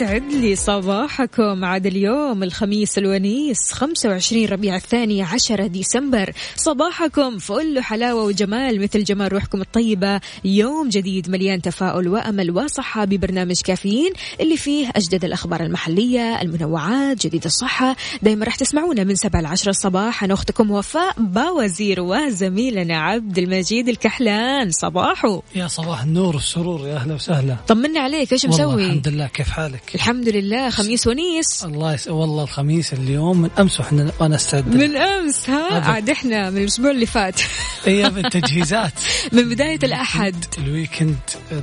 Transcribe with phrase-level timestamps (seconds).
[0.00, 1.64] ويسعد لي صباحكم.
[1.64, 6.32] عاد اليوم الخميس الونيس 25 ربيع الثاني 10 ديسمبر.
[6.56, 10.20] صباحكم فل حلاوة وجمال مثل جمال روحكم الطيبة.
[10.44, 17.44] يوم جديد مليان تفاؤل وأمل وصحة ببرنامج كافيين اللي فيه أجدد الأخبار المحلية المنوعات جديد
[17.44, 17.96] الصحة.
[18.22, 20.24] دايما راح تسمعونا من 7 ل 10 الصباح.
[20.24, 24.70] أنا أختكم وفاء باوزير وزميلنا عبد المجيد الكحلان.
[24.70, 25.42] صباحو.
[25.54, 27.56] يا صباح النور والسرور يا أهلا وسهلا.
[27.68, 30.70] طمنا عليك إيش مسوي؟ الحمد لله كيف حالك؟ الحمد لله.
[30.70, 31.64] خميس ونيس.
[31.64, 32.08] الله يس...
[32.08, 35.80] والله الخميس اليوم من أمس وإحنا وأنا استعد من أمس ها.
[35.80, 37.40] عاد إحنا من الأسبوع اللي فات.
[37.86, 38.92] أيام التجهيزات.
[39.32, 40.44] من بداية الأحد.
[40.58, 41.16] ال weekend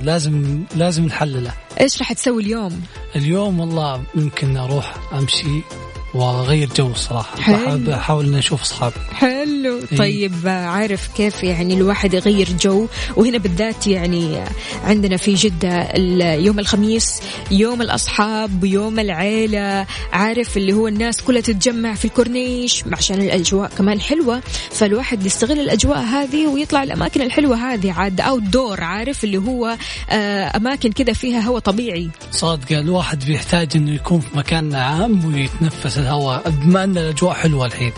[0.03, 1.53] لازم لازم نحلله.
[1.81, 2.81] إيش راح تسوي اليوم؟
[3.15, 5.61] اليوم والله ممكن أروح أمشي
[6.13, 7.55] واغير جو الصراحه حلو.
[7.65, 8.95] بحب- بحاول إني أشوف أصحابي.
[9.13, 9.79] حلو.
[9.91, 9.97] إيه.
[9.97, 14.43] طيب عارف كيف يعني الواحد يغير جو؟ وهنا بالذات يعني
[14.83, 15.91] عندنا في جدة
[16.35, 17.21] يوم الخميس
[17.51, 19.85] يوم الأصحاب ويوم العيلة.
[20.13, 24.41] عارف اللي هو الناس كلها تتجمع في الكورنيش عشان الأجواء كمان حلوة.
[24.71, 27.91] فالواحد يستغل الأجواء هذه ويطلع الأماكن الحلوة هذه.
[27.91, 29.77] عاد أوت دور عارف اللي هو
[30.09, 32.09] آه، أماكن كذا فيها هواء طبيعي.
[32.31, 36.49] صادقة الواحد بيحتاج إنه يكون في مكان عام ويتنفس الهواء.
[36.49, 37.91] بما ان الأجواء حلوة الحين.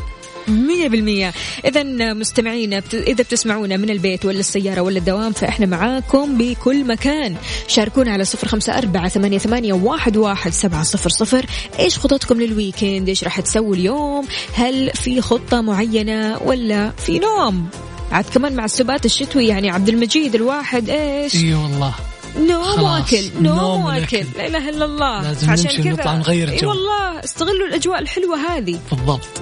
[0.47, 1.33] مية بالمية.
[1.65, 1.83] إذا
[2.13, 2.93] مستمعينا بت...
[2.93, 7.35] إذا بتسمعونا من البيت ولا السيارة ولا الدوام فإحنا معاكم بكل مكان.
[7.67, 11.45] شاركونا على صفر خمسة أربعة ثمانية, ثمانية واحد, واحد سبعة صفر صفر.
[11.79, 17.69] إيش خططكم لل weekend؟ إيش راح تسووا اليوم؟ هل في خطة معينة ولا في نوم؟
[18.11, 21.93] عاد كمان مع السبات الشتوي يعني عبد المجيد الواحد إيش؟ إي والله.
[22.37, 22.81] نوم.
[22.83, 24.25] واكل نوم واكل.
[24.37, 26.69] لا إله إلا الله لازم عشان نمشي كذا ونطلع نغير إي جو.
[26.69, 29.41] والله استغلوا الأجواء الحلوة هذه بالضبط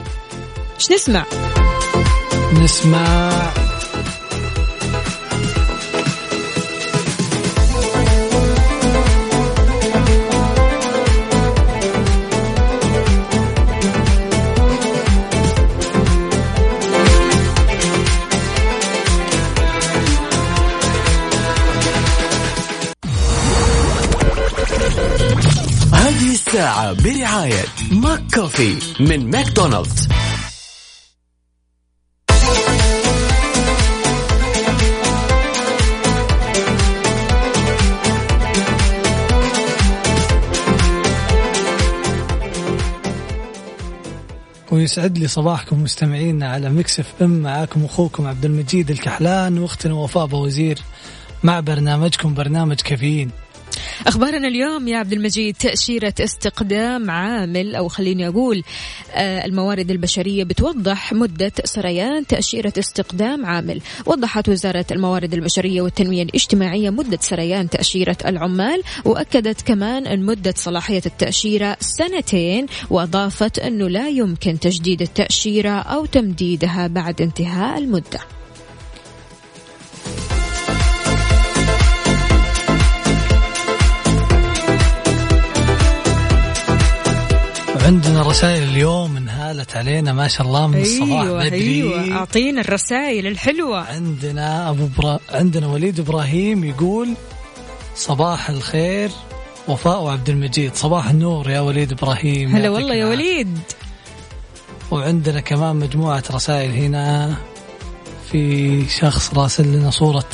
[0.80, 1.26] إيش نسمع؟
[2.54, 3.32] نسمع
[26.54, 30.08] الساعة برعاية ماك كوفي من ماكدونالدز.
[44.72, 47.42] ويسعد لي صباحكم مستمعينا على Mix FM.
[47.42, 50.80] معاكم أخوكم عبد المجيد الكحلان وأختنا وفاء بوزير
[51.44, 53.32] مع برنامجكم برنامج كافيين.
[54.08, 58.64] أخبارنا اليوم يا عبد المجيد تأشيرة استقدام عامل أو خليني أقول
[59.14, 63.82] آه، الموارد البشرية بتوضح مدة سريان تأشيرة استقدام عامل.
[64.06, 71.02] وضحت وزارة الموارد البشرية والتنمية الاجتماعية مدة سريان تأشيرة العمال وأكدت كمان أن مدة صلاحية
[71.06, 78.20] التأشيرة سنتين وأضافت أنه لا يمكن تجديد التأشيرة أو تمديدها بعد انتهاء المدة.
[87.84, 91.84] وعندنا رسائل اليوم انهالت علينا ما شاء الله من الصباح أيوه بدري.
[91.84, 93.80] أيوه أعطينا الرسائل الحلوة.
[93.80, 95.20] عندنا أبو برا...
[95.30, 97.14] عندنا وليد إبراهيم يقول
[97.96, 99.10] صباح الخير
[99.68, 100.76] وفاء وعبد المجيد.
[100.76, 103.06] صباح النور يا وليد إبراهيم هلا والله يا.
[103.06, 103.60] وليد.
[104.92, 107.36] وعندنا كمان مجموعة رسائل هنا.
[108.32, 110.30] في شخص راسل لنا صورة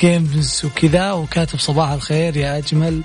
[0.00, 3.02] جيمز وكذا وكاتب صباح الخير يا أجمل.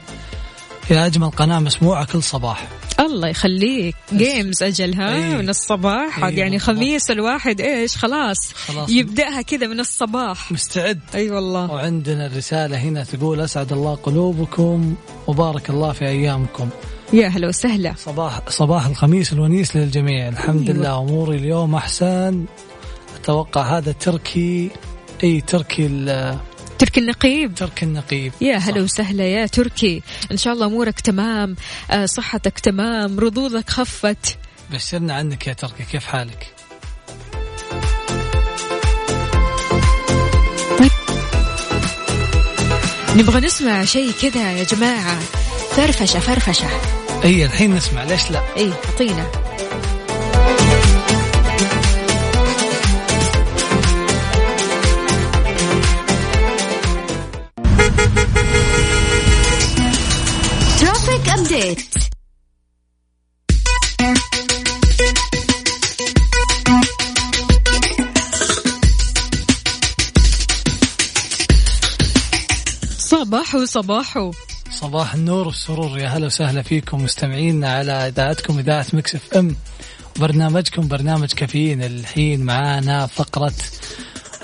[0.90, 2.68] يا اجمل قناه مسموعة كل صباح.
[3.00, 3.96] الله يخليك.
[4.14, 5.38] جيمز اجلها أي.
[5.38, 6.24] من الصباح.
[6.24, 6.60] أي يعني.
[6.60, 8.90] خميس الواحد إيش؟ خلاص, خلاص.
[8.90, 10.52] يبدأها كذا من الصباح.
[10.52, 11.00] مستعد.
[11.16, 11.72] أي والله.
[11.72, 14.96] وعندنا الرسالة هنا تقول أسعد الله قلوبكم
[15.28, 16.70] وبارك الله في أيامكم.
[17.14, 17.94] يا هلا وسهلا.
[17.98, 20.28] صباح صباح الخميس الونيس للجميع.
[20.28, 20.80] الحمد أيوة.
[20.80, 22.46] لله أموري اليوم أحسن.
[23.22, 24.70] أتوقع هذا تركي
[25.24, 26.38] أي تركي ال-
[26.80, 27.56] تركي النقيب.
[27.56, 28.34] تركي النقيب.
[28.42, 28.58] يا.
[28.58, 30.02] هلا وسهلا يا تركي.
[30.32, 31.56] إن شاء الله أمورك تمام
[31.92, 34.38] آه، صحتك تمام رضوضك خفت.
[34.72, 36.56] بشرنا عنك يا تركي كيف حالك؟
[43.16, 45.20] نبغى نسمع شيء كذا يا جماعة.
[45.76, 46.68] فرفشة فرفشة.
[47.24, 49.45] أي الحين نسمع ليش لا؟ اي أعطينا.
[73.26, 74.32] صباحو صباحو
[74.72, 76.00] صباح النور والسرور.
[76.00, 79.56] يا هلا وسهلا فيكم مستمعينا على إذاعتكم إذاعة Mix FM.
[80.20, 81.84] برنامجكم برنامج كافيين.
[81.84, 83.54] الحين معانا فقرة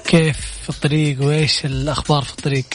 [0.05, 2.65] كيف في الطريق وإيش الأخبار في الطريق؟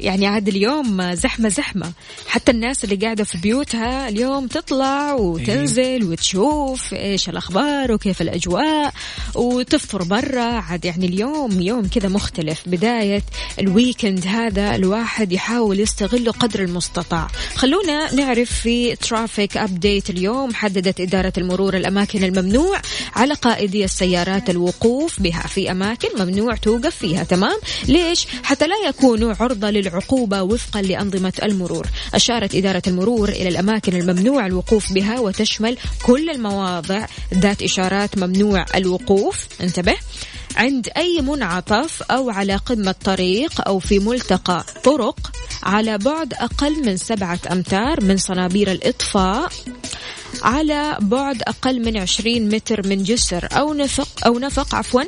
[0.00, 1.92] يعني عاد اليوم زحمة زحمة.
[2.26, 8.92] حتى الناس اللي قاعدة في بيوتها اليوم تطلع وتنزل وتشوف إيش الأخبار وكيف الأجواء
[9.34, 10.42] وتفطر برا.
[10.42, 12.62] عاد يعني اليوم يوم كذا مختلف.
[12.66, 13.22] بداية
[13.58, 17.28] ال weekend هذا الواحد يحاول يستغله قدر المستطاع.
[17.54, 20.54] خلونا نعرف في traffic update اليوم.
[20.54, 22.80] حددت إدارة المرور الأماكن الممنوع
[23.16, 25.42] على قائدي السيارات الوقوف بها.
[25.42, 27.24] في أماكن ممنوع توقف فيها.
[27.24, 27.58] تمام؟
[27.88, 31.86] ليش؟ حتى لا يكونوا عرضة للعقوبة وفقا لأنظمة المرور.
[32.14, 37.06] أشارت إدارة المرور إلى الأماكن الممنوع الوقوف بها وتشمل كل المواضع.
[37.34, 39.96] ذات إشارات ممنوع الوقوف انتبه
[40.56, 45.30] عند أي منعطف أو على قمة طريق أو في ملتقى طرق
[45.62, 49.52] على بعد أقل من سبعة أمتار من صنابير الإطفاء
[50.42, 55.02] على بعد أقل من 20 متر من جسر أو نفق أو نفق عفوا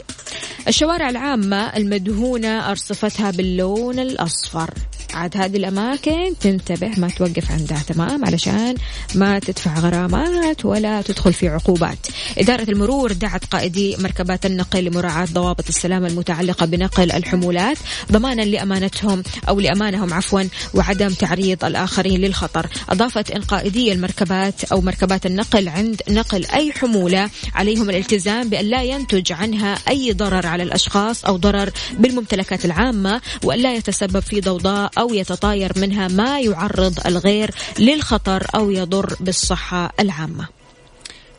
[0.69, 4.70] الشوارع العامة المدهونة أرصفتها باللون الأصفر.
[5.14, 8.75] عاد هذه الأماكن تنتبه ما توقف عندها تمام علشان
[9.14, 11.99] ما تدفع غرامات ولا تدخل في عقوبات.
[12.38, 17.79] إدارة المرور دعت قائدي مركبات النقل لمراعاة ضوابط السلامة المتعلقة بنقل الحمولات
[18.12, 20.43] ضمانا لأمانتهم أو لأمانهم عفوا
[20.75, 22.67] وعدم تعريض الآخرين للخطر.
[22.88, 28.82] أضافت أن قائدي المركبات أو مركبات النقل عند نقل أي حمولة عليهم الالتزام بأن لا
[28.82, 34.91] ينتج عنها أي ضرر على الأشخاص أو ضرر بالممتلكات العامة وأن لا يتسبب في ضوضاء
[35.02, 40.49] أو يتطاير منها ما يعرض الغير للخطر أو يضر بالصحة العامة.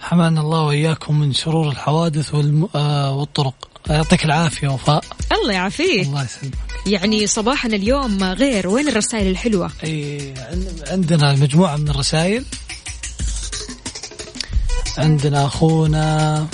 [0.01, 2.69] حمانا الله وإياكم من شرور الحوادث والم...
[2.75, 3.53] آه والطرق.
[3.89, 5.03] يعطيك العافية وفاء.
[5.31, 6.07] الله يعافيك.
[6.07, 6.53] الله يسلمك.
[6.85, 8.67] يعني صباحنا اليوم غير.
[8.67, 12.45] وين الرسائل الحلوة؟ عن- عندنا مجموعة من الرسائل.
[14.97, 16.47] عندنا أخونا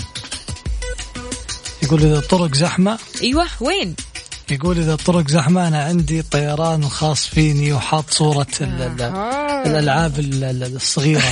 [1.83, 2.99] يقول إذا الطرق زحمة.
[3.21, 3.95] أيوة وين؟
[4.51, 9.01] يقول إذا الطرق زحمه أنا عندي الطيران الخاص فيني وحاط صورة ال- ال-
[9.67, 11.23] الألعاب ال- ال- الصغيرة.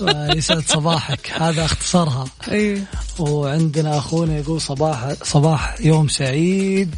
[0.36, 2.24] يسعد صباحك هذا اختصارها.
[2.48, 2.82] أيوة.
[3.18, 6.94] وعندنا أخونا يقول صباح صباح يوم سعيد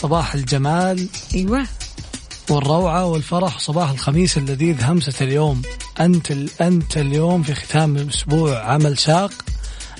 [0.00, 1.08] صباح الجمال.
[1.34, 1.66] أيوة.
[2.50, 5.62] والروعة والفرح وصباح الخميس اللذيذ همسة اليوم.
[6.00, 9.32] أنت ال- أنت اليوم في ختام الأسبوع عمل شاق.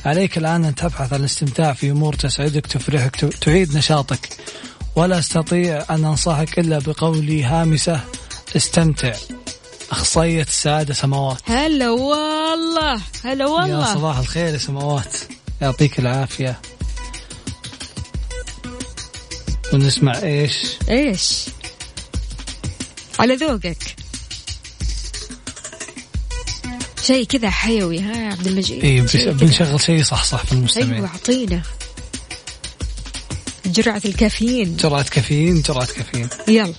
[0.04, 4.28] عليك الآن أن تبحث عن الاستمتاع في أمور تسعدك تفرحك تعيد نشاطك.
[4.96, 8.00] ولا أستطيع أن أنصحك إلا بقولي هامسة
[8.56, 9.12] استمتع.
[9.90, 11.38] أخصائية السعادة سماوات.
[11.44, 15.16] هلا والله هلا يا والله صباح الخير يا سماوات.
[15.60, 16.60] يعطيك العافية.
[19.72, 21.44] ونسمع إيش؟ إيش؟
[23.18, 23.96] على ذوقك.
[27.08, 29.32] شيء كذا حيوي ها يا عبد المجيد؟ إيه كذا.
[29.32, 31.62] بنشغل شيء صح صح في المستمعين أيوه أعطينا.
[33.66, 34.76] جرعة الكافيين.
[34.76, 36.28] جرعة كافيين جرعة كافيين.
[36.48, 36.72] يلا.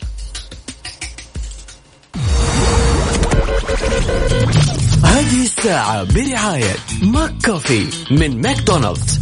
[5.03, 9.19] هذه الساعة برعاية ماك كوفي من ماكدونالدز.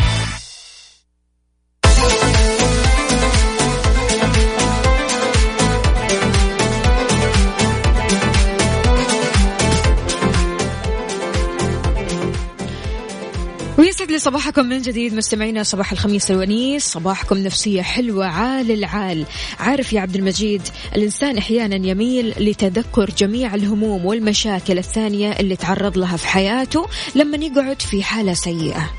[14.08, 19.26] ويسعد لي لي صباحكم من جديد مستمعينا صباح الخميس الونيس صباحكم نفسية حلوة عال العال.
[19.60, 20.62] عارف يا عبد المجيد
[20.96, 27.82] الإنسان أحيانا يميل لتذكر جميع الهموم والمشاكل الثانية اللي تعرض لها في حياته لما يقعد
[27.82, 28.90] في حالة سيئة.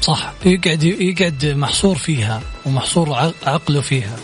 [0.00, 4.16] صح يقعد يقعد محصور فيها ومحصور عقله فيها.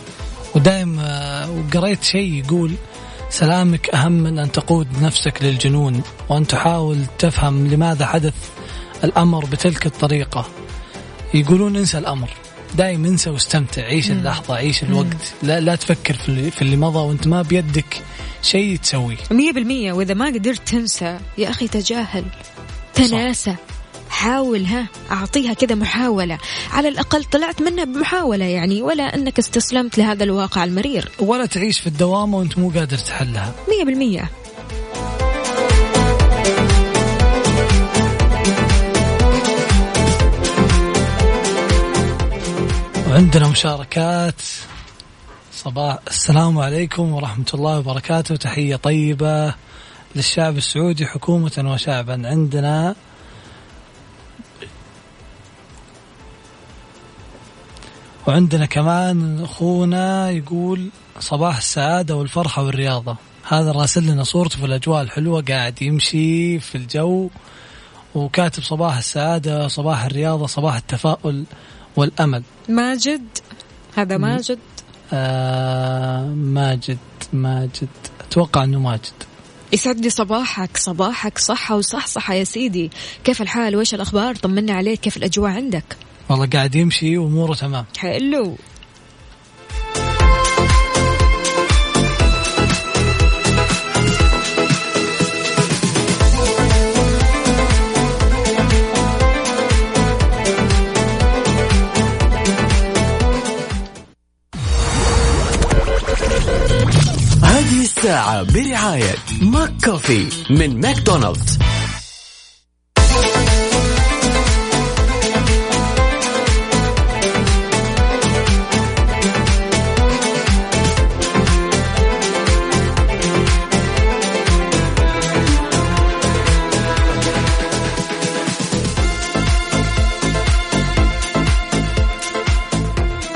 [0.55, 2.71] ودائم آه، وقريت شيء يقول
[3.29, 8.33] سلامك أهم من أن تقود نفسك للجنون وأن تحاول تفهم لماذا حدث
[9.03, 10.49] الأمر بتلك الطريقة.
[11.33, 12.29] يقولون انسى الأمر.
[12.75, 15.33] دائما انسى واستمتع عيش اللحظة عيش الوقت.
[15.43, 18.01] لا, لا تفكر في اللي, في اللي مضى وانت ما بيدك
[18.41, 19.17] شيء تسويه.
[19.31, 19.93] مية بالمية.
[19.93, 22.25] وإذا ما قدرت تنسى يا أخي تجاهل.
[22.93, 23.55] تناسى.
[24.09, 24.87] حاول ها.
[25.11, 26.37] أعطيها كذا محاولة.
[26.71, 31.11] على الأقل طلعت منها بمحاولة يعني ولا أنك استسلمت لهذا الواقع المرير.
[31.19, 33.53] ولا تعيش في الدوامة وأنت مو قادر تحلها.
[33.69, 34.29] مية بالمية.
[43.11, 44.41] وعندنا مشاركات.
[45.53, 45.97] صباح.
[46.07, 48.35] السلام عليكم ورحمة الله وبركاته.
[48.35, 49.53] تحية طيبة
[50.15, 52.21] للشعب السعودي حكومة وشعبا.
[52.27, 52.95] عندنا
[58.27, 60.89] وعندنا كمان أخونا يقول
[61.19, 63.15] صباح السعادة والفرحة والرياضة.
[63.47, 67.29] هذا راسل لنا صورته في الأجواء الحلوة قاعد يمشي في الجو.
[68.15, 71.43] وكاتب صباح السعادة صباح الرياضة صباح التفاؤل.
[71.95, 72.43] والأمل.
[72.69, 73.27] ماجد.
[73.95, 74.59] هذا ماجد.
[75.13, 76.97] آه ماجد
[77.33, 77.89] ماجد.
[78.21, 79.23] أتوقع إنه ماجد.
[79.73, 82.91] يسعد لي صباحك صباحك صحة وصحصحة يا سيدي.
[83.23, 85.97] كيف الحال؟ وش الأخبار؟ طمنا عليك كيف الأجواء عندك؟
[86.29, 87.85] والله قاعد يمشي وأموره تمام.
[87.97, 88.57] حلو.
[108.01, 111.59] الساعة برعاية ماك كوفي من ماكدونالدز.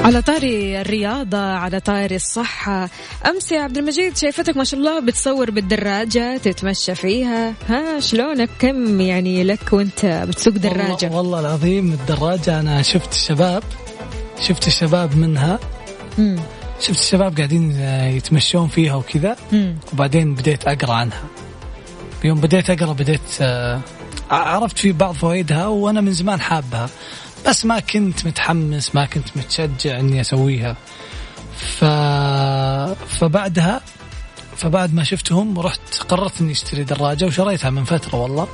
[0.07, 2.89] على طاري الرياضة على طاري الصحة.
[3.25, 7.53] أمس يا عبد المجيد شايفتك ما شاء الله بتصور بالدراجة تتمشى فيها.
[7.69, 13.63] ها شلونك؟ كم يعني لك وأنت بتسوق دراجة؟ والله, والله العظيم الدراجة أنا شفت الشباب
[14.39, 15.59] شفت الشباب منها.
[16.17, 16.39] مم.
[16.79, 17.71] شفت الشباب قاعدين
[18.17, 19.35] يتمشون فيها وكذا.
[19.93, 21.23] وبعدين بديت أقرأ عنها.
[22.23, 23.79] يوم بديت أقرأ بديت آه،
[24.31, 26.89] عرفت في بعض فوائدها وأنا من زمان حابها.
[27.47, 30.77] بس ما كنت متحمس ما كنت متشجع إني أسويها.
[31.57, 31.85] ف...
[33.19, 33.81] فبعدها
[34.57, 38.47] فبعد ما شفتهم رحت قررت إني أشتري دراجة وشريتها من فترة والله.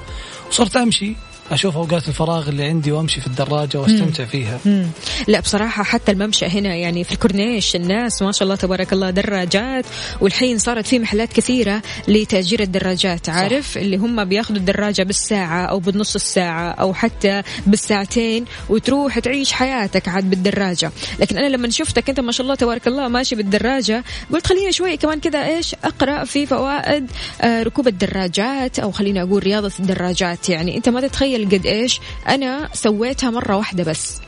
[0.49, 1.15] وصرت أمشي.
[1.51, 4.59] أشوف أوقات الفراغ اللي عندي وأمشي في الدراجة وأستمتع فيها.
[4.65, 4.87] مم.
[5.27, 9.85] لا بصراحة حتى الممشى هنا يعني في الكورنيش الناس ما شاء الله تبارك الله دراجات
[10.21, 13.29] والحين صارت في محلات كثيرة لتأجير الدراجات.
[13.29, 13.77] عارف؟ صح.
[13.77, 20.29] اللي هم بياخذوا الدراجة بالساعة أو بنص الساعة أو حتى بالساعتين وتروح تعيش حياتك عاد
[20.29, 20.91] بالدراجة.
[21.19, 24.03] لكن أنا لما شفتك أنت ما شاء الله تبارك الله ماشي بالدراجة
[24.33, 29.43] قلت خليني شوي كمان كذا إيش أقرأ في فوائد آه، ركوب الدراجات أو خليني أقول
[29.43, 30.49] رياضة الدراجات.
[30.49, 34.21] يعني أنت ما تتخيل تخيل قد إيش؟ أنا سويتها مرة واحدة بس.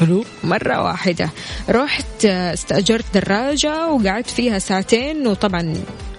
[0.00, 0.24] حلو.
[0.44, 1.30] مرة واحدة.
[1.68, 5.74] رحت استأجرت دراجة وقعدت فيها ساعتين وطبعا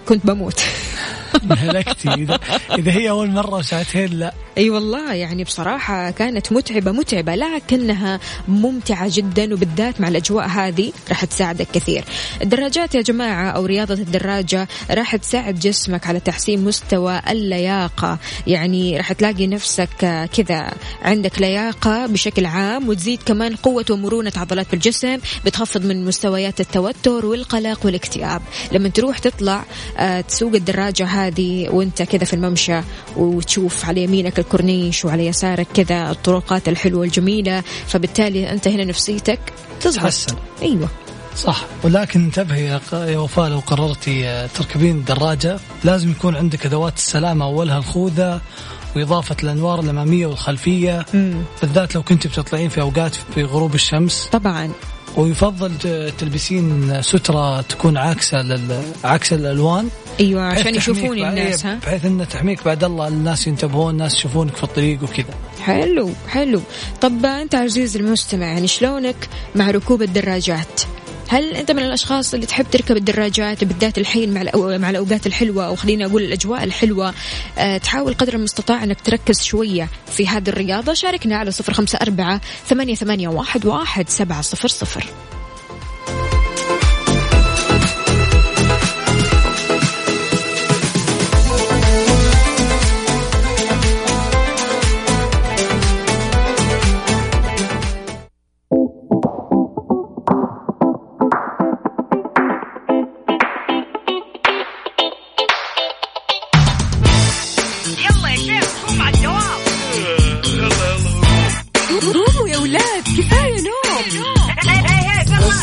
[0.08, 0.60] كنت بموت.
[1.58, 2.14] هلكتي.
[2.14, 2.38] إذا,
[2.78, 4.34] إذا هي أول مرة ساعتين لا.
[4.58, 11.24] أي والله يعني بصراحة كانت متعبة متعبة لكنها ممتعة جدا وبالذات مع الأجواء هذه راح
[11.24, 12.04] تساعدك كثير.
[12.42, 18.18] الدراجات يا جماعة أو رياضة الدراجة راح تساعد جسمك على تحسين مستوى اللياقة.
[18.46, 25.18] يعني راح تلاقي نفسك كذا عندك لياقة بشكل عام وتزيد كمان قوة ومرونة عضلات الجسم
[25.44, 28.42] بتخفض من مستويات التوتر والقلق والاكتئاب.
[28.72, 29.64] لما تروح تطلع
[30.28, 32.80] تسوق الدراجة هذه وانت كذا في الممشى
[33.16, 39.40] وتشوف على يمينك الكورنيش وعلى يسارك كذا الطرقات الحلوة الجميلة فبالتالي أنت هنا نفسيتك
[39.80, 40.88] تزحسن أيوة.
[41.36, 41.64] صح.
[41.84, 47.44] ولكن انتبهي يا وفاء لو قررتي آه، تركبين دراجة لازم يكون عندك أدوات السلامة.
[47.44, 48.40] أولها الخوذة
[48.96, 51.06] وإضافة الأنوار الأمامية والخلفية.
[51.14, 51.42] مم.
[51.62, 54.28] بالذات لو كنت بتطلعين في أوقات في غروب الشمس.
[54.32, 54.70] طبعا.
[55.16, 55.72] ويفضل
[56.18, 58.82] تلبسين سترة تكون عاكسة لل...
[59.04, 59.88] عكس الألوان
[60.20, 64.56] أيوه عشان يشوفون الناس إيه، ها؟ بحيث انه تحميك بعد الله الناس ينتبهون الناس يشوفونك
[64.56, 65.34] في الطريق وكذا.
[65.60, 66.60] حلو حلو.
[67.00, 70.80] طب أنت عزيزي المستمع يعني شلونك مع ركوب الدراجات؟
[71.28, 75.76] هل أنت من الأشخاص اللي تحب تركب الدراجات بالذات الحين مع مع الأوقات الحلوة؟ أو
[75.76, 77.14] خلينا أقول الأجواء الحلوة.
[77.58, 80.94] أه تحاول قدر المستطاع أنك تركز شوية في هذه الرياضة.
[80.94, 85.04] شاركنا على صفر خمسة أربعة ثمانية, ثمانية واحد, واحد سبعة صفر صفر.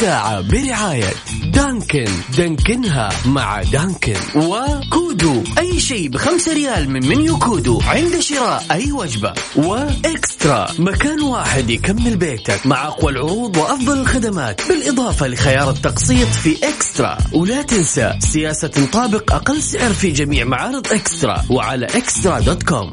[0.00, 1.12] الساعة برعاية
[1.44, 2.04] دانكن.
[2.36, 4.16] دانكنها مع دانكن.
[4.36, 5.44] وكودو.
[5.58, 9.34] أي شيء بخمسة ريال من منيو كودو عند شراء أي وجبة.
[9.56, 10.68] وإكسترا.
[10.78, 14.68] مكان واحد يكمل بيتك مع أقوى العروض وأفضل الخدمات.
[14.68, 17.18] بالإضافة لخيار التقسيط في إكسترا.
[17.32, 21.44] ولا تنسى سياسة تطابق أقل سعر في جميع معارض إكسترا.
[21.50, 22.90] وعلى إكسترا dot com.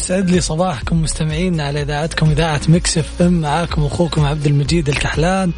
[0.00, 3.32] ويسعد لي صباحكم مستمعين على إذاعتكم إذاعة Mix FM.
[3.32, 5.52] معاكم أخوكم عبد المجيد الكحلان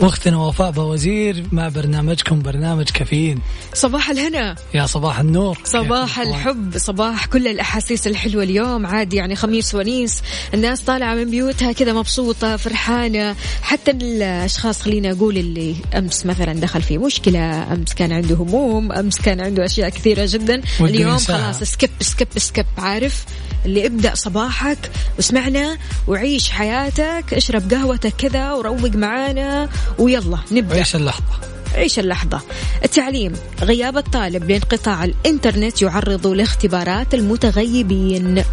[0.00, 3.40] واختنا وفاء بوزير مع برنامجكم برنامج كافيين.
[3.74, 4.54] صباح الهنا.
[4.74, 5.58] يا صباح النور.
[5.64, 8.86] صباح الحب صباح كل الأحاسيس الحلوة اليوم.
[8.86, 10.22] عادي يعني خميس ونيس.
[10.54, 13.36] الناس طالعة من بيوتها كذا مبسوطة فرحانة.
[13.62, 19.20] حتى الأشخاص خلينا أقول اللي أمس مثلا دخل في مشكلة أمس كان عنده هموم أمس
[19.20, 20.62] كان عنده أشياء كثيرة جدا.
[20.80, 21.18] اليوم.
[21.18, 23.24] خلاص skip skip skip عارف؟
[23.66, 30.76] اللي ابدأ صباحك واسمعنا وعيش حياتك اشرب قهوتك كذا وروق معانا ويلا نبدأ.
[30.76, 31.51] عيش اللحظة.
[31.74, 32.40] عيش اللحظة؟
[32.84, 33.32] التعليم.
[33.62, 38.44] غياب الطالب لانقطاع الإنترنت يعرض لاختبارات المتغيبين.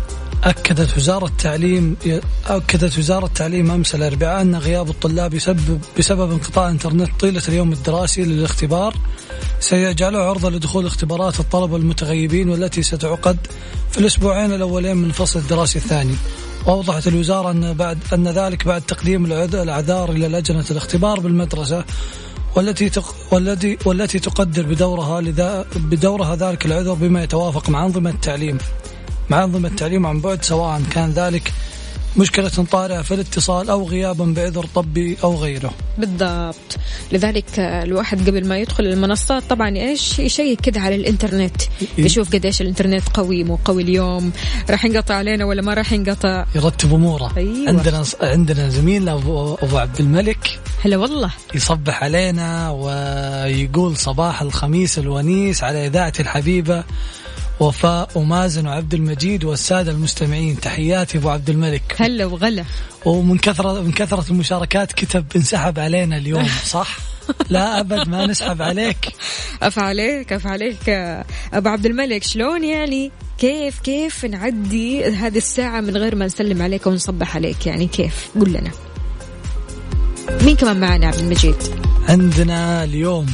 [0.43, 1.95] أكدت وزارة التعليم
[2.47, 8.23] أكدت وزارة التعليم أمس الأربعاء أن غياب الطلاب يسبب بسبب انقطاع الإنترنت طيلة اليوم الدراسي
[8.23, 8.95] للاختبار.
[9.60, 13.38] سيجعله عرضة لدخول اختبارات الطلبة المتغيبين والتي ستعقد
[13.91, 16.15] في الأسبوعين الأولين من الفصل الدراسي الثاني.
[16.65, 21.86] وأوضحت الوزارة أن بعد أن ذلك بعد تقديم الأعذار إلى لجنة الاختبار بالمدرسة
[22.56, 23.16] والتي تق...
[23.32, 28.58] والتي والتي تقدر بدورها لذا بدورها ذلك العذر بما يتوافق مع أنظمة التعليم.
[29.30, 31.54] مع أنظمة التعليم عن بعد سواء كان ذلك
[32.18, 35.72] مشكلة طارئة في الاتصال أو غيابا بعذر طبي أو غيره.
[35.98, 36.78] بالضبط.
[37.12, 41.62] لذلك الواحد قبل ما يدخل المنصات طبعا إيش يشيك كذا على الإنترنت؟
[41.98, 44.32] يشوف قديش الإنترنت قوي مو قوي اليوم
[44.70, 47.34] راح ينقطع علينا ولا ما راح ينقطع؟ يرتب أموره.
[47.38, 47.70] أيوة.
[47.70, 50.60] عندنا عندنا زميلنا أبو, أبو عبد الملك.
[50.84, 51.32] هلا والله.
[51.56, 56.84] يصبح علينا ويقول صباح الخميس الونيس على إذاعتي الحبيبة
[57.60, 60.60] وفاء ومازن وعبد المجيد والسادة المستمعين.
[60.60, 61.96] تحياتي أبو عبد الملك.
[62.00, 62.65] هلا وغلا.
[63.06, 66.98] ومن كثرة من كثرة المشاركات كتب انسحب علينا اليوم صح؟
[67.50, 69.10] لا أبد ما نسحب عليك.
[69.62, 70.89] اف عليك اف عليك
[71.54, 76.88] أبو عبد الملك شلون يعني؟ كيف كيف نعدي هذه الساعة من غير ما نسلم عليك
[76.88, 78.88] ونصبح عليك؟ يعني كيف؟ قول لنا.
[80.30, 81.56] مين كمان معنا عبد المجيد؟
[82.10, 83.26] عندنا اليوم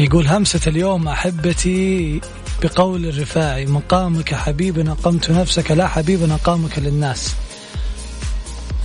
[0.00, 2.20] يقول همسة اليوم أحبتي
[2.62, 7.34] بقول الرفاعي مقامك حبيب أقمت نفسك لا حبيب أقامك للناس.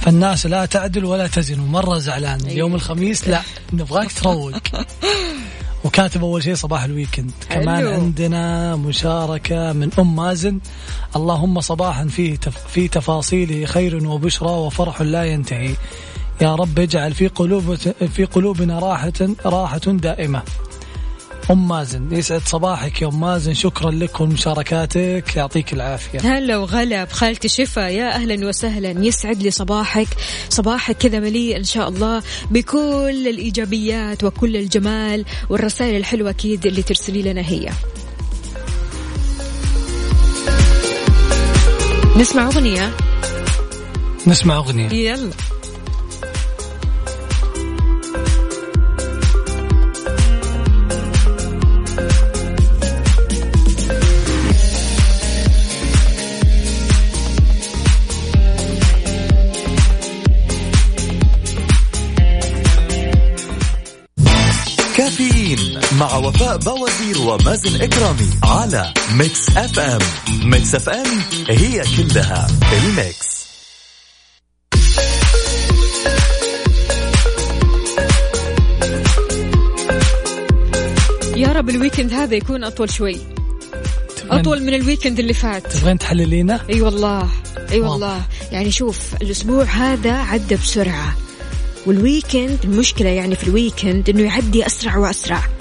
[0.02, 2.40] فالناس لا تعدل ولا تزن مرة زعلان.
[2.40, 3.42] اليوم الخميس لا
[3.74, 4.54] نبغاك تروق.
[5.84, 7.32] وكاتب أول شيء صباح الويكند.
[7.50, 7.92] كمان حلو.
[7.92, 10.60] عندنا مشاركة من أم مازن.
[11.16, 15.76] اللهم صباحا فيه تف في تفاصيله خير وبشرى وفرح لا ينتهي.
[16.42, 17.76] يا رب اجعل في قلوب
[18.16, 19.14] في قلوبنا راحة
[19.46, 20.44] راحة دائمة.
[21.52, 23.54] أم مازن يسعد صباحك يا أم مازن.
[23.54, 25.36] شكرا لك ومشاركاتك.
[25.36, 26.20] يعطيك العافية.
[26.20, 27.82] هلا وغلا بخالتي شفا.
[27.82, 29.06] يا أهلا وسهلا.
[29.06, 30.08] يسعد لي صباحك.
[30.50, 37.22] صباحك كذا مليء إن شاء الله بكل الإيجابيات وكل الجمال والرسائل الحلوة أكيد اللي ترسلي
[37.22, 37.70] لنا هي.
[42.18, 42.92] نسمع أغنية؟
[44.28, 44.90] نسمع أغنية.
[44.90, 45.32] يلا.
[66.00, 70.00] مع وفاء بوازير ومازن إكرامي على Mix FM.
[70.44, 71.20] Mix FM
[71.50, 73.40] هي كلها ال mix.
[81.36, 83.18] يا رب ال weekend هذا يكون أطول شوي.
[84.30, 85.68] أطول من ال weekend اللي فات.
[85.68, 87.30] تبغين تحللينا؟ أي والله
[87.72, 88.22] أي والله.
[88.52, 91.16] يعني شوف الأسبوع هذا عدى بسرعة.
[91.86, 95.59] وال weekend المشكلة يعني في ال weekend إنه يعدي أسرع وأسرع.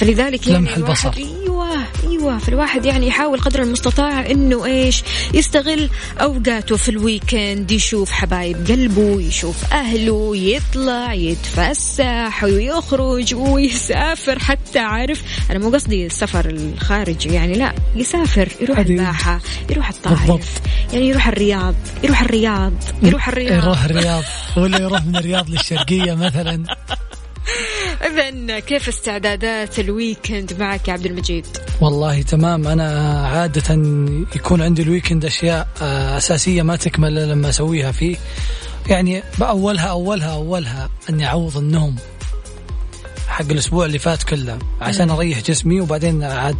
[0.00, 1.12] فلذلك يعني لمح البصر.
[1.16, 5.02] أيوه أيوه فالواحد يعني يحاول قدر المستطاع انه إيش
[5.34, 14.78] يستغل اوقاته في ال weekend يشوف حبايب قلبه يشوف اهله يطلع يتفسح ويخرج ويسافر حتى
[14.78, 20.48] عارف أنا مو قصدي السفر الخارجي يعني لا يسافر يروح الباحة يروح الطائف بالضبط.
[20.92, 24.22] يعني يروح الرياض يروح الرياض يروح الرياض يروح الرياض
[24.56, 26.64] ولا يروح من الرياض للشرقية مثلا
[28.06, 31.46] اذا كيف استعدادات ال weekend معك يا عبد المجيد؟
[31.80, 32.66] والله تمام.
[32.66, 33.74] أنا عادة
[34.36, 38.16] يكون عندي ال weekend أشياء آه، أساسية ما تكمل إلا لما أسويها فيه.
[38.88, 41.96] يعني بأولها أولها أولها أني أعوض النوم
[43.28, 46.56] حق الأسبوع اللي فات كله عشان أريح جسمي وبعدين عاد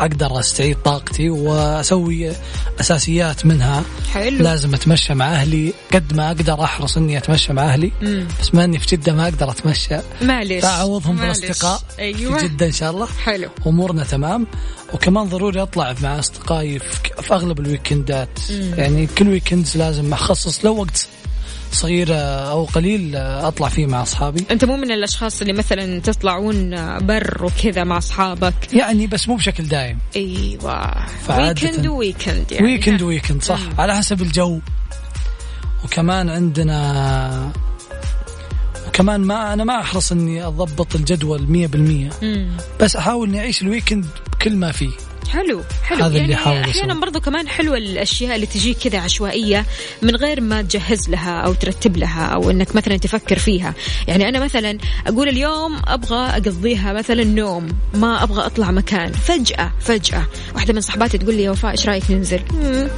[0.00, 2.32] أقدر أستعيد طاقتي وأسوي
[2.80, 3.82] أساسيات منها.
[4.12, 4.42] حلو.
[4.42, 7.92] لازم أتمشى مع أهلي قد ما أقدر أحرص إني أتمشى مع أهلي.
[8.02, 8.28] مم.
[8.40, 9.96] بس ما إني في جدة ما أقدر أتمشى.
[10.22, 11.40] معلش فأعوضهم معلش.
[11.40, 12.38] بالأصدقاء أيوه.
[12.38, 13.06] في جدة إن شاء الله.
[13.06, 13.48] حلو.
[13.66, 14.46] أمورنا تمام.
[14.94, 16.78] وكمان ضروري أطلع مع أصدقائي
[17.22, 21.06] في, أغلب الويكندات يعني كل ويكندز لازم أخصص لو وقت
[21.76, 22.08] صغير
[22.50, 24.44] أو قليل أطلع فيه مع أصحابي.
[24.50, 29.64] أنت مو من الأشخاص اللي مثلا تطلعون بر وكذا مع أصحابك؟ يعني بس مو بشكل
[29.64, 29.98] دائم.
[30.16, 31.06] إيوه.
[31.28, 32.66] weekend weekend يعني.
[32.66, 33.60] weekend weekend صح.
[33.78, 34.60] على حسب الجو.
[35.84, 37.52] وكمان عندنا
[38.88, 42.48] وكمان ما أنا ما أحرص إني أضبط الجدول 100% مم.
[42.80, 44.90] بس أحاول إني أعيش ال weekend بكل ما فيه.
[45.28, 45.98] حلو حلو.
[45.98, 46.94] هذا اللي يعني أحاول أحيانا.
[46.94, 49.66] برضو كمان حلوة الأشياء اللي تجيك كذا عشوائية
[50.02, 53.74] من غير ما تجهز لها أو ترتب لها أو إنك مثلا تفكر فيها.
[54.08, 59.12] يعني أنا مثلا أقول اليوم أبغى أقضيها مثلا نوم ما أبغى أطلع مكان.
[59.12, 62.40] فجأة فجأة واحدة من صحباتي تقول لي يا وفاء إيش رأيك ننزل؟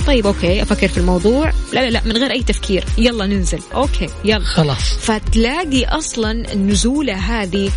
[0.06, 1.52] طيب okay أفكر في الموضوع.
[1.72, 2.84] لا لا لا من غير أي تفكير.
[2.98, 3.60] يلا ننزل.
[3.74, 4.44] okay يلا.
[4.44, 4.94] خلاص.
[5.00, 7.70] فتلاقي أصلا النزوله هذه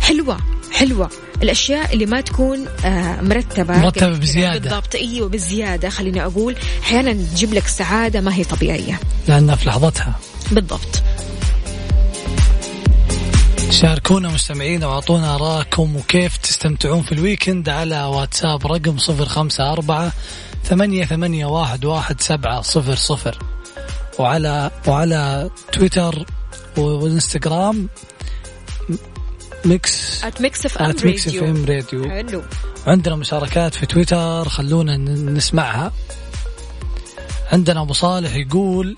[0.00, 0.55] حلوة.
[0.76, 1.10] حلوة.
[1.42, 3.90] الأشياء اللي ما تكون آه مرتبة.
[3.90, 4.58] كده- بزيادة.
[4.70, 4.94] بالضبط.
[4.94, 9.00] أيوه بزياده خليني أقول أحيانا تجيب لك سعادة ما هي طبيعية.
[9.28, 10.14] لأنها في لحظتها.
[10.50, 11.02] بالضبط.
[13.70, 20.12] شاركونا مستمعينا وأعطونا اراءكم وكيف تستمتعون في ال weekend على واتساب رقم صفر خمسة أربعة
[20.64, 23.38] ثمانية ثمانية واحد واحد سبعة صفر صفر.
[24.18, 26.24] وعلى وعلى تويتر
[26.76, 27.88] والانستغرام
[29.64, 32.42] ميكس ات ميكس اف ام ات ميكس اف راديو ام راديو حلو.
[32.86, 35.92] عندنا مشاركات في تويتر خلونا نسمعها.
[37.52, 38.96] عندنا أبو صالح يقول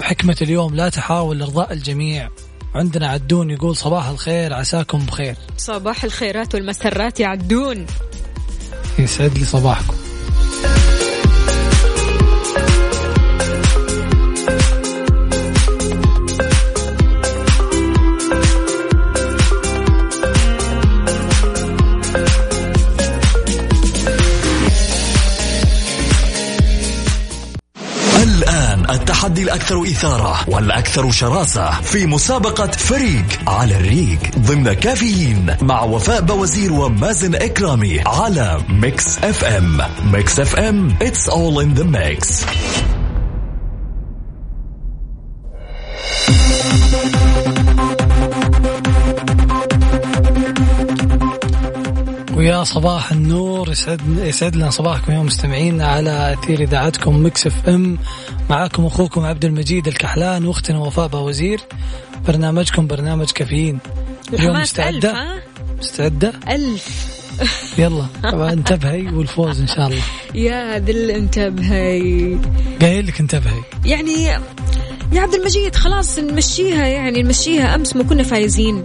[0.00, 2.30] حكمة اليوم لا تحاول ارضاء الجميع.
[2.74, 5.36] عندنا عدون يقول صباح الخير عساكم بخير.
[5.56, 7.86] صباح الخيرات والمسرات يا عدون
[8.98, 9.94] يسعد لي صباحكم.
[29.42, 36.20] الآن التحدي الأكثر إثارة والأكثر شراسة في مسابقة فريق على الريق ضمن كافيين مع وفاء
[36.20, 39.80] باوزير ومازن إكرامي على Mix FM.
[40.12, 42.44] Mix FM it's all in the mix.
[52.40, 53.70] ويا صباح النور.
[53.70, 57.98] يسعد يسعد لنا صباحكم يا مستمعين على أثير إذاعتكم Mix FM.
[58.50, 61.60] معاكم أخوكم عبد المجيد الكحلان واختنا وفاء باوزير.
[62.26, 63.78] برنامجكم برنامج كافيين.
[64.32, 65.06] اليوم الحماس ألف
[65.78, 67.06] مستعدة؟ ألف.
[67.78, 70.02] يلا طبعا انتبهي والفوز إن شاء الله.
[70.34, 72.38] يا ذا الانتبهي
[72.80, 73.62] قايل لك انتبهي.
[73.84, 74.38] يعني
[75.12, 78.84] يا عبد المجيد خلاص نمشيها يعني نمشيها أمس ما كنا فايزين.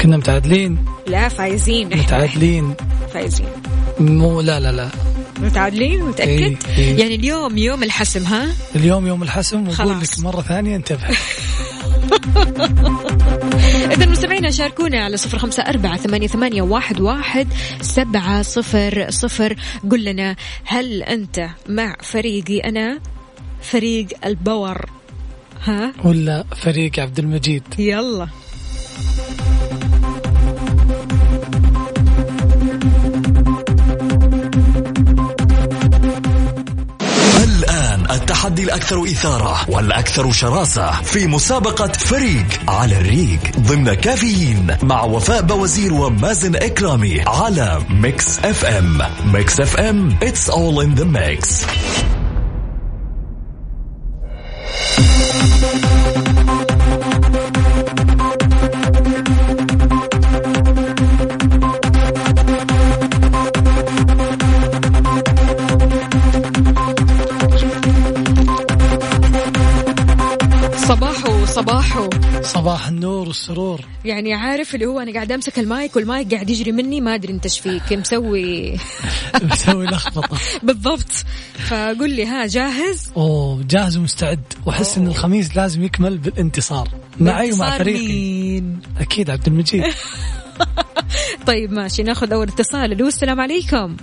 [0.00, 0.84] كنا متعادلين.
[1.06, 1.92] لا فايزين.
[1.92, 2.74] إحنا متعادلين.
[3.14, 3.46] فايزين.
[4.00, 4.88] مو لا لا لا.
[5.40, 6.98] متعادلين؟ متأكد؟ إيه، إيه.
[6.98, 10.00] يعني اليوم يوم الحسم ها؟ اليوم يوم الحسم وأقول.
[10.00, 11.14] لك مرة ثانية انتبهي
[13.94, 17.48] إذا مستمعينا شاركونا على صفر خمسة أربعة ثمانية, ثمانية واحد, واحد
[17.80, 19.56] سبعة صفر صفر.
[19.90, 22.98] قل لنا هل أنت مع فريقي أنا؟
[23.62, 24.86] فريق البور
[25.64, 27.62] ها؟ ولا فريق عبد المجيد.
[27.78, 28.28] يلا.
[37.44, 45.42] الآن التحدي الأكثر إثارة والأكثر شراسة في مسابقة فريق على الريق ضمن كافيين مع وفاء
[45.42, 48.98] باوزير ومازن إكرامي على Mix FM.
[49.32, 51.64] Mix FM it's all in the mix.
[71.60, 72.10] صباحو.
[72.10, 73.80] صباحو صباح النور والسرور.
[74.04, 77.44] يعني عارف اللي هو أنا قاعد أمسك المايك والمايك قاعد يجري مني ما أدري أنت
[77.44, 78.76] إيش فيك مسوي
[79.42, 80.38] مسوي لخبطة.
[80.62, 81.12] بالضبط.
[81.68, 84.40] فقل لي ها جاهز؟ أوه جاهز ومستعد.
[84.66, 86.88] وأحس إن الخميس لازم يكمل بالانتصار.
[87.20, 88.08] معي ومع فريقي.
[88.08, 89.84] مين؟ أكيد عبد المجيد.
[91.46, 92.92] طيب ماشي ناخذ أول اتصال.
[92.92, 93.96] ألو السلام عليكم.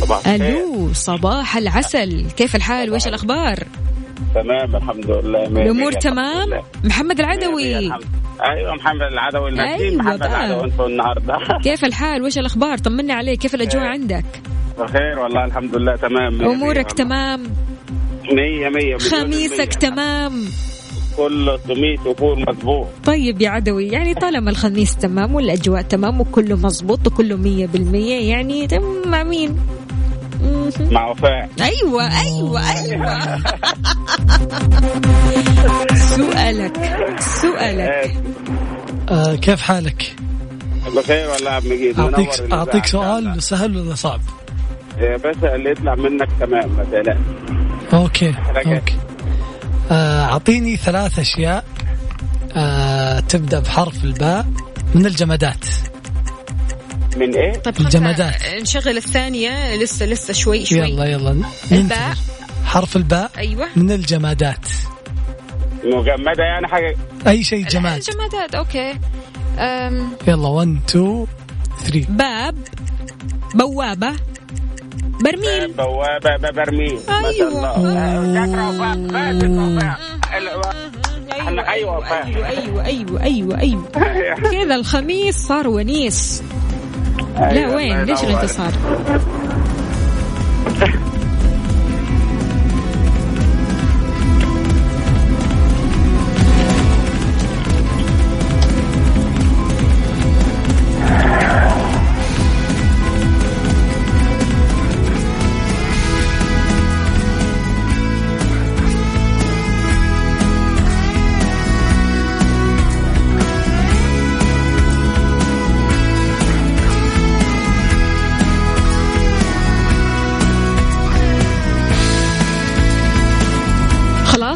[0.00, 0.28] صباح.
[0.28, 2.30] ألو صباح العسل.
[2.36, 3.66] كيف الحال؟ وإيش الأخبار؟
[4.34, 6.62] تمام الحمد لله الأمور تمام؟ لله.
[6.84, 7.78] محمد العدوي.
[7.78, 8.04] الحمد.
[8.44, 10.22] أيوه محمد العدوي أيوة محمد.
[10.22, 14.24] العدوي أنتوا النهارده كيف الحال؟ وايش الأخبار؟ طمنا عليك كيف الأجواء عندك؟
[14.78, 17.42] بخير والله الحمد لله تمام أمورك تمام؟
[18.32, 19.74] مية مية خميسك.
[19.74, 20.44] تمام.
[21.16, 27.06] كله سميت وفول مظبوط طيب يا عدوي يعني طالما الخميس تمام والأجواء تمام وكله مظبوط
[27.06, 29.14] وكله مية بالمية يعني تم
[30.80, 31.48] مع وفاء.
[31.60, 33.38] أيوه أيوه أيوه.
[36.16, 36.76] سؤالك
[37.20, 37.90] سؤالك.
[37.90, 38.22] إيه،
[39.08, 40.16] آه كيف حالك؟
[40.96, 42.86] بخير والله يا عم منور أعطيك أعطيك.
[42.86, 44.20] سؤال سهل ولا صعب؟
[44.98, 47.16] يا باشا اللي يطلع منك تمام ما تقلقش.
[47.94, 48.34] okay.
[48.56, 48.96] okay.
[49.90, 51.64] آه، أعطيني ثلاث أشياء
[52.56, 54.46] آه تبدأ بحرف الباء
[54.94, 55.66] من الجمادات.
[57.16, 58.34] من إيه؟ طيب الجمادات.
[58.62, 59.76] نشغل الثانية.
[59.76, 60.78] لسه لسه شوي شوي.
[60.78, 61.42] يلا يلا.
[61.72, 62.14] الباء.
[62.64, 63.66] حرف الباء أيوه.
[63.76, 64.66] من الجمادات.
[65.84, 66.96] مجمدة يعني حاجة
[67.26, 67.96] أي شيء جماد.
[67.96, 68.94] الجمادات أوكي.
[69.58, 70.08] أم.
[70.28, 71.26] يلا 1 2
[71.84, 72.56] 3 باب.
[73.54, 74.12] بوابة.
[75.20, 75.72] برميل.
[75.72, 76.98] بوابة برميل.
[81.74, 81.98] أيوه.
[81.98, 82.26] وفاء.
[82.26, 83.84] أيوه أيوه أيوه أيوه أيوه.
[84.52, 86.42] كذا الخميس صار ونيس.
[87.38, 88.24] لا وين ليش.
[88.24, 88.72] الانتصار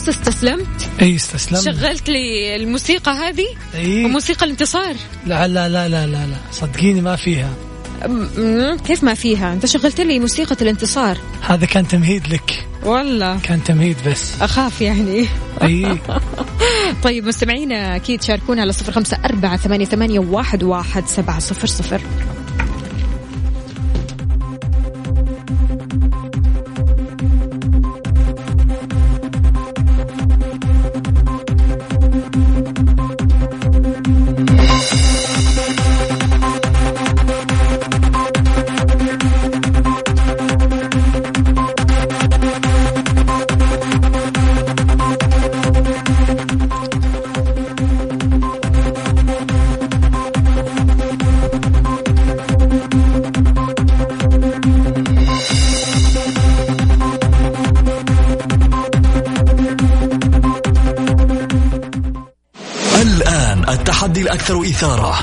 [0.08, 4.06] خلاص استسلمت؟ أي استسلم شغلت لي الموسيقى هذه؟ أي.
[4.06, 4.94] موسيقى الانتصار.
[5.26, 7.50] لا لا لا لا لا لا صدقيني ما فيها.
[8.86, 11.18] كيف ما فيها؟ أنت شغلت لي موسيقى الانتصار.
[11.42, 12.66] هذا كان تمهيد لك.
[12.84, 13.38] والله.
[13.38, 14.42] كان تمهيد بس.
[14.42, 15.26] أخاف يعني.
[15.62, 15.98] أي.
[17.04, 22.00] طيب مستمعينا أكيد شاركونا على صفر خمسة أربعة ثمانية, ثمانية واحد, واحد سبعة صفر صفر.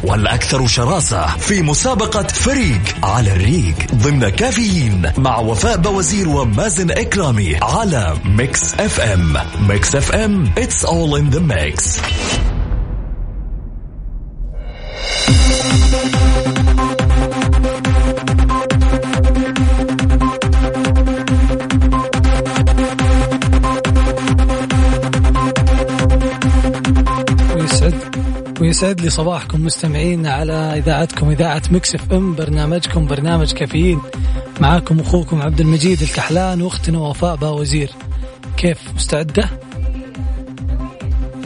[0.03, 8.13] والأكثر شراسة في مسابقة فريق على الريق ضمن كافيين مع وفاء باوزير ومازن إكرامي على
[8.25, 9.37] Mix FM.
[9.69, 11.99] Mix FM it's all in the mix.
[28.65, 34.01] ويسعد لي صباحكم مستمعين على إذاعتكم إذاعة Mix FM برنامجكم برنامج كافيين.
[34.61, 37.89] معاكم أخوكم عبد المجيد الكحلان واختنا وفاء باوزير
[38.57, 39.49] كيف مستعدة؟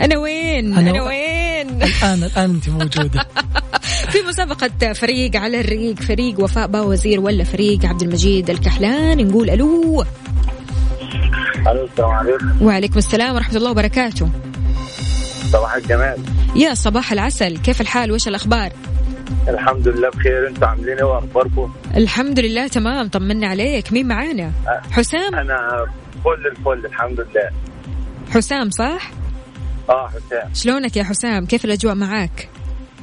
[0.01, 3.25] أنا وين؟ أنا أنا, و- وين؟ الان الآن أنت موجودة.
[4.11, 10.03] في مسابقة فريق على الريق فريق وفاء باوزير ولا فريق عبد المجيد الكحلان نقول ألو.
[11.67, 12.61] ألو السلام عليكم.
[12.61, 14.29] وعليكم السلام ورحمة الله وبركاته.
[15.51, 16.17] صباح الجمال.
[16.55, 17.57] يا صباح العسل.
[17.57, 18.71] كيف الحال؟ وش الأخبار؟
[19.47, 20.47] الحمد لله بخير.
[20.47, 23.07] أنتوا عاملين إيه وأخباركم؟ الحمد لله تمام.
[23.07, 23.93] طمنا عليك.
[23.93, 24.51] مين معانا؟
[24.91, 25.85] حسام؟ أنا
[26.23, 27.49] فل الفل الحمد لله.
[28.29, 29.11] حسام صح؟
[29.89, 30.53] آه حسام.
[30.53, 32.49] شلونك يا حسام؟ كيف الأجواء معاك؟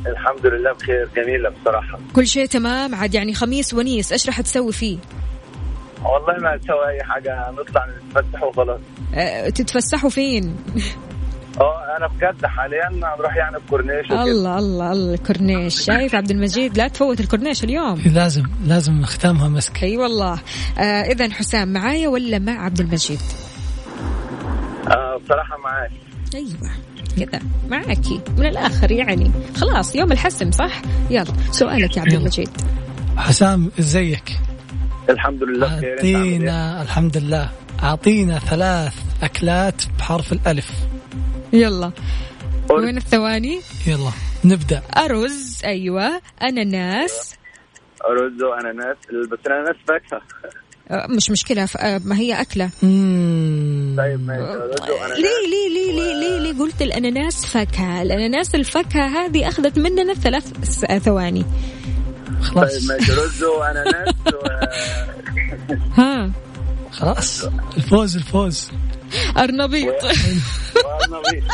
[0.07, 1.99] الحمد لله بخير جميلة بصراحة.
[2.13, 4.99] كل شيء تمام؟ عاد يعني خميس ونيس إيش راح تسوي فيه؟
[6.05, 8.81] والله ما نسوي أي حاجة نطلع نتفسح وخلاص.
[9.15, 10.57] أه تتفسحوا فين؟
[11.61, 14.23] آه أنا بجد حاليا هنروح يعني الكورنيش وكده.
[14.23, 15.81] الله الله الله الكورنيش.
[15.81, 18.03] شايف عبد المجيد؟ لا تفوت الكورنيش اليوم.
[18.15, 19.83] لازم لازم ختامها مسك.
[19.83, 20.39] أي والله.
[20.79, 23.21] آه اذا حسام معايا ولا مع عبد المجيد؟
[24.89, 25.91] آه بصراحة معاك.
[26.35, 26.71] أيوه
[27.17, 28.21] كذا معاكي.
[28.39, 29.31] من الآخر يعني.
[29.57, 32.13] خلاص يوم الحسم صح؟ يلا سؤالك يا عبد.
[32.13, 32.51] المجيد.
[33.17, 34.39] حسام إزيك؟
[35.11, 37.51] الحمد لله بخير؟ أعطينا الحمد لله.
[37.83, 40.71] أعطينا ثلاث أكلات بحرف الألف.
[41.53, 41.91] يلا.
[42.71, 44.11] وين الثواني؟ يلا
[44.45, 44.83] نبدأ.
[44.97, 46.21] أرز أيوه.
[46.43, 47.35] أناناس.
[48.11, 48.97] رز وأناناس.
[49.33, 50.23] بس الاناناس فاكهة.
[50.91, 51.67] آه، مش مشكلة.
[51.67, 52.71] ف- آه، ما هي أكلة.
[52.83, 53.95] مم.
[53.99, 55.19] طيب وأناناس.
[55.19, 60.49] ليه ليه ليه ليه ليه, ليه قلت الأناناس فاكهة؟ الأناناس الفاكهة هذه أخذت مننا ثلاث
[61.05, 61.43] ثواني.
[61.43, 63.13] طيب خلاص ماشي.
[63.13, 64.49] رز وأناناس و...
[66.01, 66.31] ها.
[66.93, 67.45] خلاص.
[67.77, 68.71] الفوز الفوز.
[69.37, 69.95] أرنبيط.
[70.05, 71.45] وأرنبيط.